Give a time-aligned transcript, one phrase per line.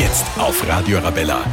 [0.00, 1.44] Jetzt auf Radio Arabella.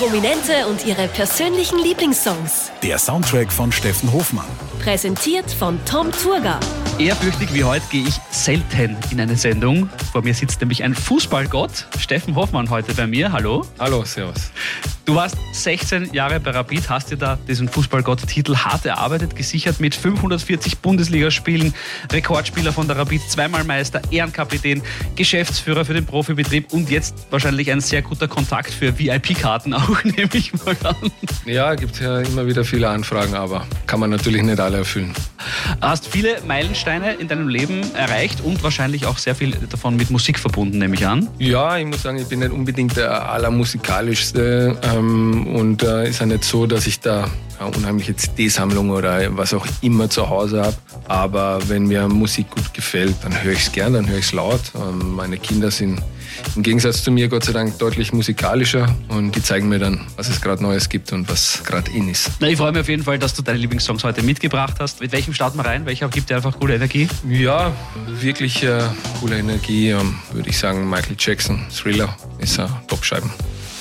[0.00, 2.72] Prominente und ihre persönlichen Lieblingssongs.
[2.82, 4.46] Der Soundtrack von Steffen Hofmann.
[4.82, 6.58] Präsentiert von Tom Turga.
[6.98, 9.90] Ehrfürchtig wie heute gehe ich selten in eine Sendung.
[10.10, 13.30] Vor mir sitzt nämlich ein Fußballgott, Steffen Hoffmann, heute bei mir.
[13.30, 13.66] Hallo.
[13.78, 14.50] Hallo, servus.
[15.10, 19.94] Du warst 16 Jahre bei Rapid, hast dir da diesen Fußballgott-Titel hart erarbeitet, gesichert mit
[19.94, 21.74] 540 Bundesligaspielen,
[22.12, 24.82] Rekordspieler von der Rapid, zweimal Meister, Ehrenkapitän,
[25.16, 30.30] Geschäftsführer für den Profibetrieb und jetzt wahrscheinlich ein sehr guter Kontakt für VIP-Karten auch, nehme
[30.32, 31.10] ich mal an.
[31.44, 35.12] Ja, gibt ja immer wieder viele Anfragen, aber kann man natürlich nicht alle erfüllen.
[35.80, 40.38] Hast viele Meilensteine in deinem Leben erreicht und wahrscheinlich auch sehr viel davon mit Musik
[40.38, 41.28] verbunden, nehme ich an.
[41.38, 46.26] Ja, ich muss sagen, ich bin nicht unbedingt der allermusikalischste ähm, und äh, ist ja
[46.26, 50.76] nicht so, dass ich da eine unheimliche CD-Sammlung oder was auch immer zu Hause habe.
[51.10, 54.32] Aber wenn mir Musik gut gefällt, dann höre ich es gern, dann höre ich es
[54.32, 54.60] laut.
[54.76, 56.00] Ähm, meine Kinder sind
[56.54, 60.28] im Gegensatz zu mir Gott sei Dank deutlich musikalischer und die zeigen mir dann, was
[60.28, 62.30] es gerade Neues gibt und was gerade in ist.
[62.38, 65.00] Na, ich freue mich auf jeden Fall, dass du deine Lieblingssongs heute mitgebracht hast.
[65.00, 65.84] Mit welchem starten wir rein?
[65.84, 67.08] Welcher gibt dir einfach gute Energie?
[67.28, 67.72] Ja,
[68.06, 68.78] wirklich äh,
[69.18, 70.88] coole Energie, ähm, würde ich sagen.
[70.88, 73.30] Michael Jackson, Thriller ist ein Top-Scheiben.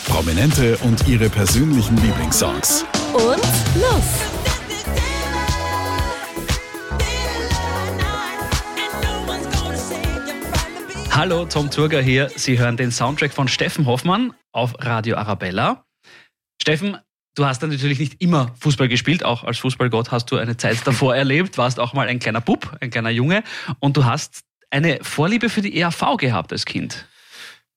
[0.06, 2.86] Prominente und ihre persönlichen Lieblingssongs.
[3.14, 3.44] Und
[3.80, 4.39] los!
[11.20, 12.32] Hallo, Tom Turger hier.
[12.34, 15.84] Sie hören den Soundtrack von Steffen Hoffmann auf Radio Arabella.
[16.62, 16.96] Steffen,
[17.36, 19.26] du hast dann natürlich nicht immer Fußball gespielt.
[19.26, 22.74] Auch als Fußballgott hast du eine Zeit davor erlebt, warst auch mal ein kleiner Bub,
[22.80, 23.44] ein kleiner Junge
[23.82, 27.06] und du hast eine Vorliebe für die ERV gehabt als Kind.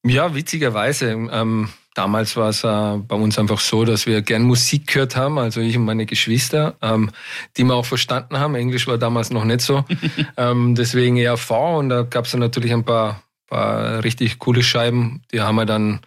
[0.07, 1.11] Ja, witzigerweise.
[1.11, 5.39] Ähm, damals war es äh, bei uns einfach so, dass wir gern Musik gehört haben,
[5.39, 7.11] also ich und meine Geschwister, ähm,
[7.57, 8.55] die wir auch verstanden haben.
[8.55, 9.85] Englisch war damals noch nicht so.
[10.37, 13.21] ähm, deswegen ERV und da gab es dann natürlich ein paar,
[13.53, 15.23] paar richtig coole Scheiben.
[15.31, 16.01] Die haben wir dann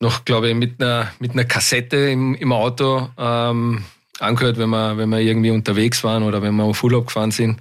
[0.00, 3.84] noch, glaube ich, mit einer, mit einer Kassette im, im Auto ähm,
[4.18, 7.60] angehört, wenn wir, wenn wir irgendwie unterwegs waren oder wenn wir auf Urlaub gefahren sind.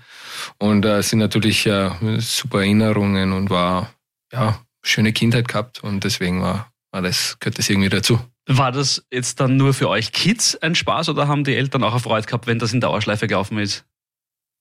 [0.58, 3.94] Und äh, sind natürlich äh, super Erinnerungen und war
[4.32, 8.20] ja schöne Kindheit gehabt und deswegen war, war das, gehört das irgendwie dazu.
[8.46, 11.98] War das jetzt dann nur für euch Kids ein Spaß oder haben die Eltern auch
[12.02, 13.86] Freude gehabt, wenn das in Dauerschleife gelaufen ist?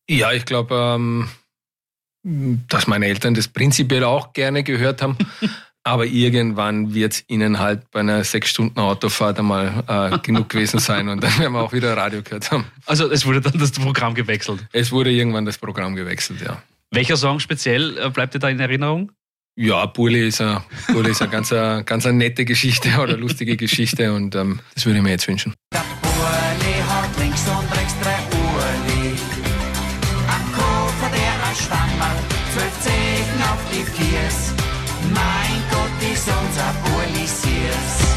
[0.09, 1.28] Ja, ich glaube, ähm,
[2.22, 5.16] dass meine Eltern das prinzipiell auch gerne gehört haben.
[5.84, 10.78] Aber irgendwann wird es ihnen halt bei einer sechs Stunden Autofahrt einmal äh, genug gewesen
[10.78, 12.66] sein und dann werden wir auch wieder Radio gehört haben.
[12.87, 14.65] Also es wurde dann das Programm gewechselt.
[14.71, 16.62] Es wurde irgendwann das Programm gewechselt, ja.
[16.93, 19.10] Welcher Song speziell äh, bleibt dir da in Erinnerung?
[19.56, 20.62] Ja, Burli ist eine,
[20.93, 24.87] Burli ist eine ganz, eine, ganz eine nette Geschichte oder lustige Geschichte und ähm, das
[24.87, 25.53] würde ich mir jetzt wünschen.
[25.75, 27.91] Der Burli hat links und rechts
[36.22, 38.16] Ist unser Burli Sears.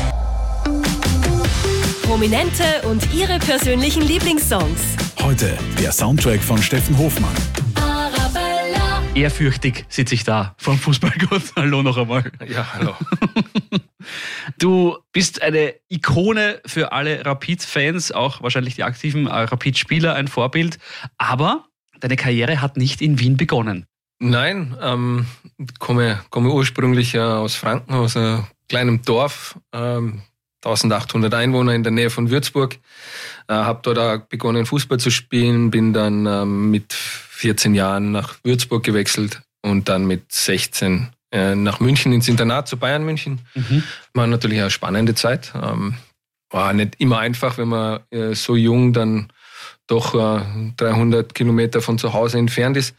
[2.03, 4.95] Prominente und ihre persönlichen Lieblingssongs.
[5.23, 7.33] Heute der Soundtrack von Steffen Hofmann.
[7.73, 9.01] Arabella.
[9.15, 11.41] Ehrfürchtig sitze ich da vom Fußballgott.
[11.55, 12.31] Hallo noch einmal.
[12.47, 12.93] Ja, hallo.
[14.59, 20.77] Du bist eine Ikone für alle Rapid-Fans, auch wahrscheinlich die aktiven äh, Rapid-Spieler, ein Vorbild.
[21.17, 21.65] Aber
[22.01, 23.87] deine Karriere hat nicht in Wien begonnen.
[24.19, 25.25] Nein, ähm,
[25.79, 30.21] komme, komme ursprünglich äh, aus Franken, aus einem kleinen Dorf, ähm,
[30.63, 32.77] 1800 Einwohner in der Nähe von Würzburg.
[33.47, 38.35] Äh, habe dort auch begonnen Fußball zu spielen, bin dann ähm, mit 14 Jahren nach
[38.43, 43.41] Würzburg gewechselt und dann mit 16 äh, nach München ins Internat zu Bayern München.
[44.13, 45.53] War natürlich eine spannende Zeit.
[45.61, 45.95] Ähm,
[46.49, 49.27] war nicht immer einfach, wenn man äh, so jung dann
[49.87, 50.41] doch äh,
[50.77, 52.95] 300 Kilometer von zu Hause entfernt ist.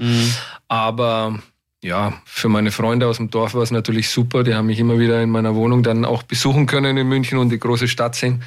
[0.68, 1.38] Aber
[1.82, 4.42] ja, für meine Freunde aus dem Dorf war es natürlich super.
[4.42, 7.50] Die haben mich immer wieder in meiner Wohnung dann auch besuchen können in München und
[7.50, 8.42] die große Stadt sehen.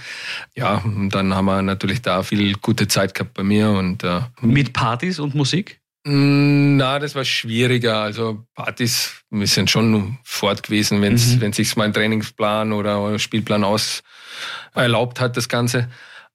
[0.55, 4.21] Ja, und dann haben wir natürlich da viel gute Zeit gehabt bei mir und äh,
[4.41, 5.79] Mit Partys und Musik?
[6.05, 8.01] Mm, Na, das war schwieriger.
[8.01, 11.41] Also Partys, sind schon fort gewesen, wenn's, Mhm.
[11.41, 14.01] wenn sich mein Trainingsplan oder, oder Spielplan aus
[14.73, 15.89] erlaubt hat, das Ganze.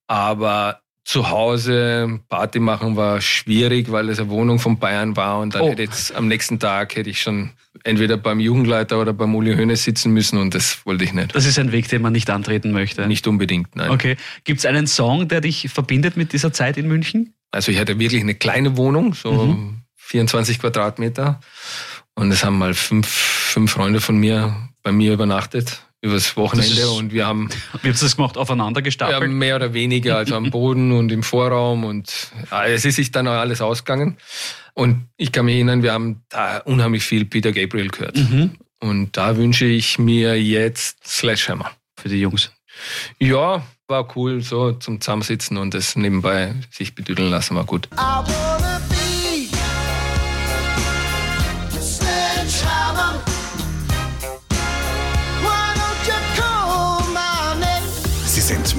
[0.07, 5.53] Aber zu Hause Party machen war schwierig, weil es eine Wohnung von Bayern war und
[5.55, 5.69] dann Oh.
[5.69, 7.51] hätte jetzt am nächsten Tag hätte ich schon
[7.83, 11.35] entweder beim Jugendleiter oder beim Uli Hoeneß sitzen müssen und das wollte ich nicht.
[11.35, 13.05] Das ist ein Weg, den man nicht antreten möchte.
[13.07, 13.91] Nicht unbedingt, nein.
[13.91, 14.17] Okay.
[14.45, 17.33] Gibt es einen Song, der dich verbindet mit dieser Zeit in München?
[17.51, 19.81] Also ich hatte wirklich eine kleine Wohnung, so Mhm.
[19.97, 21.39] 24 Quadratmeter.
[22.15, 26.87] Und es haben mal fünf, fünf Freunde von mir bei mir übernachtet übers Wochenende ist-
[26.87, 28.37] und wir haben Wie habt ihr das gemacht?
[28.37, 29.31] Aufeinander ja, gestapelt?
[29.31, 33.27] mehr oder weniger, also am Boden und im Vorraum und ja, es ist sich dann
[33.27, 34.17] auch alles ausgegangen.
[34.73, 38.17] Und ich kann mich erinnern, wir haben da unheimlich viel Peter Gabriel gehört.
[38.17, 38.51] Mhm.
[38.79, 41.71] Und da wünsche ich mir jetzt Slashhammer.
[41.97, 42.51] Für die Jungs.
[43.19, 47.87] Ja, war cool, so zum Zusammensitzen und das nebenbei sich betüdeln lassen, war gut.
[47.93, 48.64] I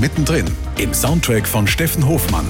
[0.07, 0.47] mittendrin
[0.79, 2.47] im Soundtrack von Steffen Hofmann.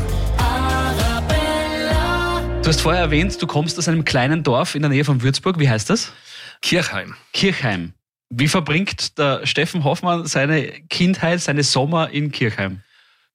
[2.63, 5.59] Du hast vorher erwähnt, du kommst aus einem kleinen Dorf in der Nähe von Würzburg.
[5.59, 6.13] Wie heißt das?
[6.61, 7.15] Kirchheim.
[7.33, 7.95] Kirchheim.
[8.29, 12.83] Wie verbringt der Steffen Hoffmann seine Kindheit, seine Sommer in Kirchheim?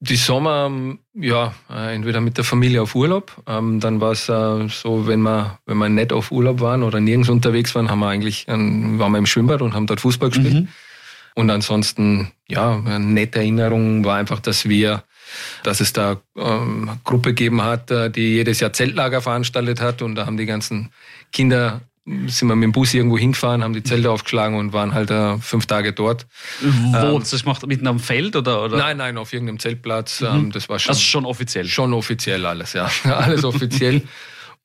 [0.02, 3.42] Die Sommer, ähm, ja, äh, entweder mit der Familie auf Urlaub.
[3.48, 7.00] Ähm, dann war es äh, so, wenn wir, wenn wir nicht auf Urlaub waren oder
[7.00, 10.30] nirgends unterwegs waren, haben wir eigentlich, ähm, waren wir im Schwimmbad und haben dort Fußball
[10.30, 10.54] gespielt.
[10.54, 10.68] Mhm.
[11.36, 15.04] Und ansonsten, ja, eine nette Erinnerung war einfach, dass wir,
[15.64, 20.02] dass es da ähm, eine Gruppe gegeben hat, äh, die jedes Jahr Zeltlager veranstaltet hat
[20.02, 20.92] und da haben die ganzen
[21.32, 25.12] Kinder sind wir mit dem Bus irgendwo hingefahren, haben die Zelte aufgeschlagen und waren halt
[25.12, 26.26] äh, fünf Tage dort.
[26.60, 26.98] Wo?
[26.98, 28.64] Ähm, das macht mitten am Feld oder?
[28.64, 28.78] oder?
[28.78, 30.22] Nein, nein, auf irgendeinem Zeltplatz.
[30.22, 31.68] Ähm, das war schon, Also schon offiziell.
[31.68, 32.90] schon offiziell alles, ja.
[33.04, 34.02] alles offiziell.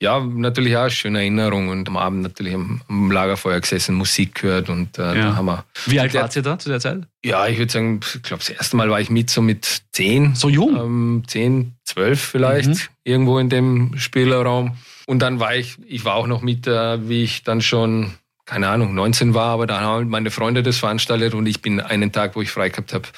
[0.02, 4.34] Ja, natürlich auch eine schöne Erinnerung und am Abend natürlich am, am Lagerfeuer gesessen, Musik
[4.42, 5.14] gehört und äh, Ja.
[5.14, 5.64] da haben wir.
[5.86, 7.04] Wie alt wart ihr da zu der Zeit?
[7.24, 10.34] Ja, ich würde sagen, ich glaube, das erste Mal war ich mit so mit zehn.
[10.34, 10.76] So jung?
[10.76, 12.78] Ähm, zehn, zwölf vielleicht, Mhm.
[13.04, 14.76] irgendwo in dem Spielraum.
[15.06, 18.12] Und dann war ich, ich war auch noch mit, äh, wie ich dann schon,
[18.46, 22.12] keine Ahnung, 19 war, aber da haben meine Freunde das veranstaltet und ich bin einen
[22.12, 23.08] Tag, wo ich frei gehabt habe,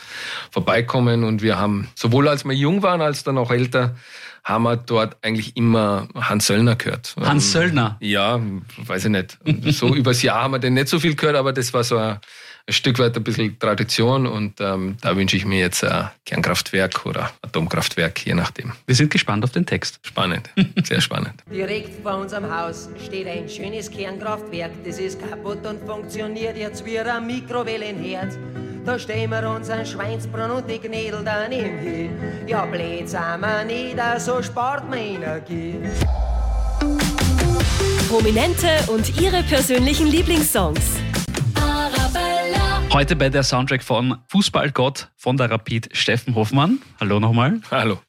[0.50, 3.94] vorbeikommen und wir haben, sowohl als wir jung waren, als dann auch älter,
[4.42, 7.14] haben wir dort eigentlich immer Hans Söllner gehört.
[7.20, 7.96] Hans Ähm, Söllner.
[8.00, 8.40] ja,
[8.78, 9.38] weiß ich nicht.
[9.74, 12.18] So übers Jahr haben wir den nicht so viel gehört, aber das war so ein,
[12.68, 17.06] ein Stück weit ein bisschen Tradition und ähm, da wünsche ich mir jetzt ein Kernkraftwerk
[17.06, 18.72] oder Atomkraftwerk, je nachdem.
[18.86, 19.98] Wir sind gespannt auf den Text.
[20.02, 20.50] Spannend,
[20.84, 21.32] sehr spannend.
[21.50, 24.72] Direkt vor unserem Haus steht ein schönes Kernkraftwerk.
[24.84, 28.38] Das ist kaputt und funktioniert jetzt wie ein Mikrowellenherd.
[28.84, 32.10] Da stehen wir unseren Schweinsbrunn und die Gnädel daneben hin.
[32.46, 35.74] Ja, blöd sind wir nicht, so spart man Energie.
[38.08, 41.07] Prominente und ihre persönlichen Lieblingssongs.
[42.98, 46.80] Heute bei der Soundtrack von Fußballgott von der Rapid Steffen Hoffmann.
[46.98, 47.60] Hallo nochmal.
[47.70, 48.00] Hallo.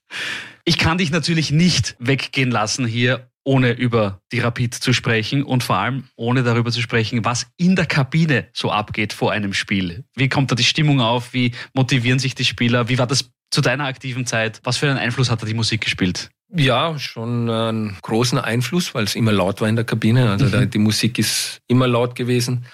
[0.65, 5.63] Ich kann dich natürlich nicht weggehen lassen hier, ohne über die Rapid zu sprechen und
[5.63, 10.05] vor allem ohne darüber zu sprechen, was in der Kabine so abgeht vor einem Spiel.
[10.15, 11.33] Wie kommt da die Stimmung auf?
[11.33, 12.89] Wie motivieren sich die Spieler?
[12.89, 14.59] Wie war das zu deiner aktiven Zeit?
[14.63, 16.31] Was für einen Einfluss hat da die Musik gespielt?
[16.51, 20.31] Ja, schon einen großen Einfluss, weil es immer laut war in der Kabine.
[20.31, 22.65] Also da, die Musik ist immer laut gewesen.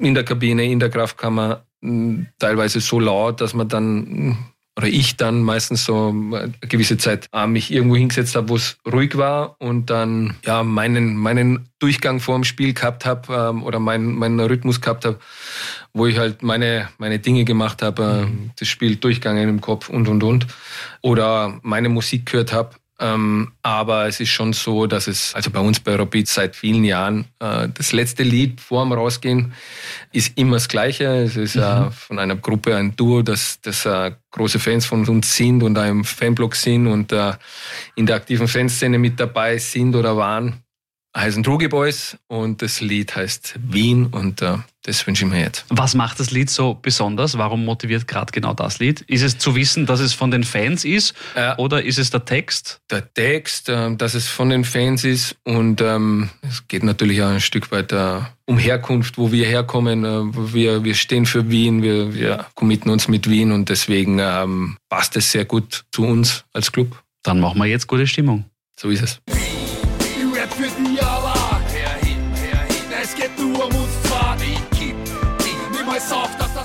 [0.00, 1.64] In der Kabine, in der Kraftkammer,
[2.38, 4.36] teilweise so laut, dass man dann,
[4.76, 8.78] oder ich dann meistens so eine gewisse Zeit äh, mich irgendwo hingesetzt habe, wo es
[8.90, 13.78] ruhig war und dann ja meinen, meinen Durchgang vor dem Spiel gehabt habe ähm, oder
[13.78, 15.18] meinen, meinen Rhythmus gehabt habe,
[15.92, 20.08] wo ich halt meine, meine Dinge gemacht habe, äh, das Spiel durchgegangen im Kopf und
[20.08, 20.46] und und.
[21.02, 22.76] Oder meine Musik gehört habe.
[23.02, 26.84] Ähm, aber es ist schon so, dass es, also bei uns bei Rapid seit vielen
[26.84, 29.54] Jahren, äh, das letzte Lied vor dem Rausgehen
[30.12, 31.06] ist immer das Gleiche.
[31.22, 35.34] Es ist äh, von einer Gruppe, ein Duo, das, das äh, große Fans von uns
[35.34, 37.32] sind und im Fanblog sind und äh,
[37.96, 40.62] in der aktiven Fanszene mit dabei sind oder waren.
[41.16, 45.64] Heißen Droge Boys und das Lied heißt Wien und äh, das wünsche ich mir jetzt.
[45.68, 47.36] Was macht das Lied so besonders?
[47.36, 49.00] Warum motiviert gerade genau das Lied?
[49.02, 51.58] Ist es zu wissen, dass es von den Fans ist Ja.
[51.58, 52.80] oder ist es der Text?
[52.92, 57.28] der Text, äh, dass es von den Fans ist und ähm, es geht natürlich auch
[57.30, 60.04] ein Stück weit äh, um Herkunft, wo wir herkommen.
[60.04, 64.76] Äh, wir, wir stehen für Wien, wir, wir committen uns mit Wien und deswegen ähm,
[64.88, 67.02] passt es sehr gut zu uns als Club.
[67.24, 68.44] Dann machen wir jetzt gute Stimmung.
[68.78, 69.20] So ist es.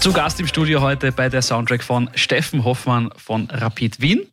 [0.05, 4.27] Zu Gast im Studio heute bei der Soundtrack von Steffen Hoffmann von Rapid Wien.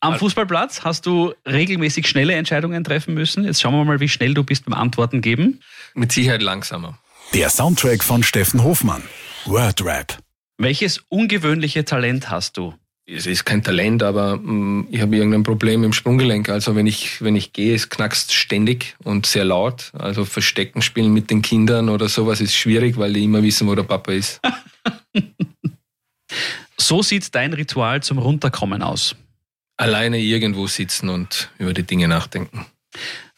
[0.00, 3.44] Am Fußballplatz hast du regelmäßig schnelle Entscheidungen treffen müssen.
[3.44, 5.60] Jetzt schauen wir mal, wie schnell du bist beim Antworten geben.
[5.92, 6.98] Mit Sicherheit langsamer.
[7.34, 9.02] Der Soundtrack von Steffen Hofmann.
[9.44, 10.20] Wordrap.
[10.56, 12.72] Welches ungewöhnliche Talent hast du?
[13.04, 16.48] Es ist kein Talent, aber mh, ich habe irgendein Problem im Sprunggelenk.
[16.48, 19.92] Also wenn ich, wenn ich gehe, es knackst ständig und sehr laut.
[19.92, 23.74] Also Verstecken spielen mit den Kindern oder sowas ist schwierig, weil die immer wissen, wo
[23.74, 24.40] der Papa ist.
[26.76, 29.16] So sieht dein Ritual zum Runterkommen aus.
[29.78, 32.66] Alleine irgendwo sitzen und über die Dinge nachdenken.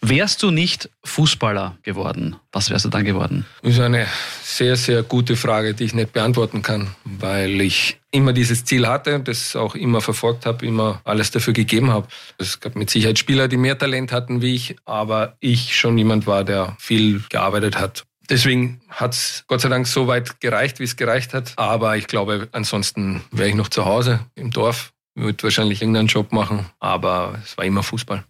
[0.01, 3.47] Wärst du nicht Fußballer geworden, was wärst du dann geworden?
[3.63, 4.07] Das ist eine
[4.43, 9.21] sehr, sehr gute Frage, die ich nicht beantworten kann, weil ich immer dieses Ziel hatte,
[9.21, 12.09] das auch immer verfolgt habe, immer alles dafür gegeben habe.
[12.39, 16.27] Es gab mit Sicherheit Spieler, die mehr Talent hatten wie ich, aber ich schon jemand
[16.27, 20.85] war, der viel gearbeitet hat, Deswegen hat es Gott sei Dank so weit gereicht, wie
[20.85, 21.53] es gereicht hat.
[21.57, 26.33] Aber ich glaube, ansonsten wäre ich noch zu Hause im Dorf, würde wahrscheinlich irgendeinen Job
[26.33, 26.67] machen.
[26.81, 28.25] Aber es war immer Fußball.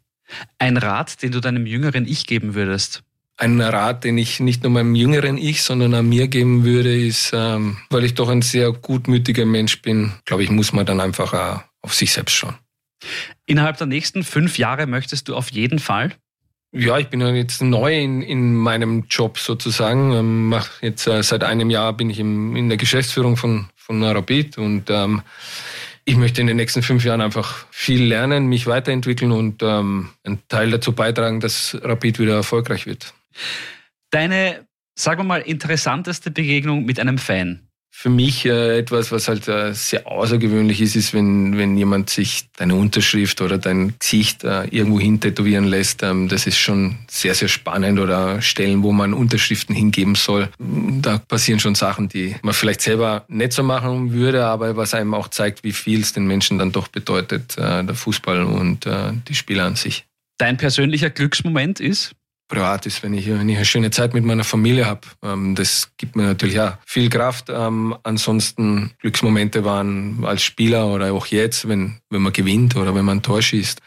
[0.58, 3.02] Ein Rat, den du deinem jüngeren Ich geben würdest?
[3.38, 7.32] Ein Rat, den ich nicht nur meinem jüngeren Ich, sondern auch mir geben würde, ist,
[7.34, 11.62] ähm, weil ich doch ein sehr gutmütiger Mensch bin, glaube ich, muss man dann einfach
[11.82, 12.54] auf sich selbst schauen.
[13.44, 16.12] Innerhalb der nächsten fünf Jahre möchtest du auf jeden Fall?
[16.72, 20.12] Ja, ich bin jetzt neu in, in meinem Job sozusagen.
[20.12, 24.02] Ähm, mach jetzt äh, seit einem Jahr bin ich im, in der Geschäftsführung von, von
[24.02, 25.22] Rapid und ähm,
[26.04, 30.40] ich möchte in den nächsten fünf Jahren einfach viel lernen, mich weiterentwickeln und ähm, einen
[30.48, 33.12] Teil dazu beitragen, dass Rapid wieder erfolgreich wird.
[34.10, 37.65] Deine, sagen wir mal, interessanteste Begegnung mit einem Fan?
[37.98, 42.46] Für mich äh, etwas, was halt äh, sehr außergewöhnlich ist, ist, wenn, wenn jemand sich
[42.54, 46.02] deine Unterschrift oder dein Gesicht äh, irgendwo hin tätowieren lässt.
[46.02, 50.50] Ähm, das ist schon sehr, sehr spannend oder Stellen, wo man Unterschriften hingeben soll.
[50.58, 55.14] Da passieren schon Sachen, die man vielleicht selber nicht so machen würde, aber was einem
[55.14, 59.12] auch zeigt, wie viel es den Menschen dann doch bedeutet, äh, der Fußball und äh,
[59.26, 60.04] die Spieler an sich.
[60.36, 62.14] Dein persönlicher Glücksmoment ist?
[62.48, 65.02] Privat ist, wenn ich, wenn ich eine schöne Zeit mit meiner Familie habe.
[65.22, 67.46] Ähm, das gibt mir natürlich auch viel Kraft.
[67.48, 73.04] Ähm, ansonsten Glücksmomente waren als Spieler oder auch jetzt, wenn, wenn man gewinnt oder wenn
[73.04, 73.80] man ein Tor schießt.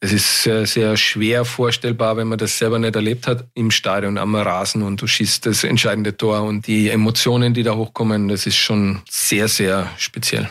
[0.00, 4.18] Es ist sehr, sehr schwer vorstellbar, wenn man das selber nicht erlebt hat im Stadion
[4.18, 8.44] am Rasen und du schießt das entscheidende Tor und die Emotionen, die da hochkommen, das
[8.44, 10.50] ist schon sehr, sehr speziell.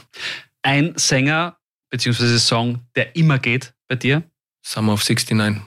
[0.63, 1.57] Ein Sänger
[1.91, 2.39] bzw.
[2.39, 4.23] Song, der immer geht bei dir?
[4.65, 5.61] Summer of 69.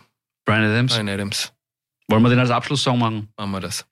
[0.45, 0.95] Brian Adams.
[0.95, 1.53] Brian Adams.
[2.09, 3.29] Wollen wir den als Abschlusssong machen?
[3.37, 3.87] Machen wir das.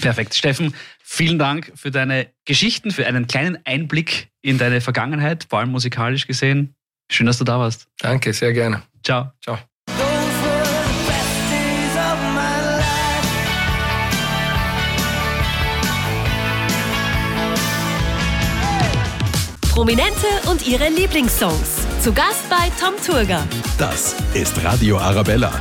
[0.00, 0.34] Perfekt.
[0.34, 5.70] Steffen, vielen Dank für deine Geschichten, für einen kleinen Einblick in deine Vergangenheit, vor allem
[5.70, 6.74] musikalisch gesehen.
[7.10, 7.86] Schön, dass du da warst.
[7.98, 8.82] Danke, sehr gerne.
[9.02, 9.32] Ciao.
[9.42, 9.58] Ciao.
[19.70, 21.84] Prominente und ihre Lieblingssongs.
[22.00, 23.46] Zu Gast bei Tom Turger.
[23.76, 25.52] Das ist Radio Arabella.